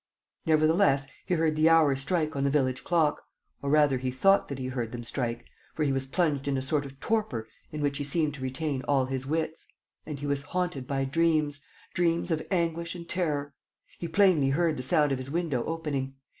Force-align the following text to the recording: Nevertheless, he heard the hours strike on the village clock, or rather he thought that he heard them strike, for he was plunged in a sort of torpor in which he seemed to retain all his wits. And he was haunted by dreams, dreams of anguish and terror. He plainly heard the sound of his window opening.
Nevertheless, 0.47 1.05
he 1.27 1.35
heard 1.35 1.55
the 1.55 1.69
hours 1.69 2.01
strike 2.01 2.35
on 2.35 2.43
the 2.43 2.49
village 2.49 2.83
clock, 2.83 3.21
or 3.61 3.69
rather 3.69 3.99
he 3.99 4.09
thought 4.09 4.47
that 4.47 4.57
he 4.57 4.65
heard 4.69 4.91
them 4.91 5.03
strike, 5.03 5.45
for 5.75 5.83
he 5.83 5.91
was 5.91 6.07
plunged 6.07 6.47
in 6.47 6.57
a 6.57 6.61
sort 6.63 6.87
of 6.87 6.99
torpor 6.99 7.47
in 7.71 7.81
which 7.81 7.99
he 7.99 8.03
seemed 8.03 8.33
to 8.33 8.41
retain 8.41 8.81
all 8.87 9.05
his 9.05 9.27
wits. 9.27 9.67
And 10.07 10.19
he 10.19 10.25
was 10.25 10.41
haunted 10.41 10.87
by 10.87 11.05
dreams, 11.05 11.61
dreams 11.93 12.31
of 12.31 12.41
anguish 12.49 12.95
and 12.95 13.07
terror. 13.07 13.53
He 13.99 14.07
plainly 14.07 14.49
heard 14.49 14.75
the 14.75 14.81
sound 14.81 15.11
of 15.11 15.19
his 15.19 15.29
window 15.29 15.63
opening. 15.65 16.15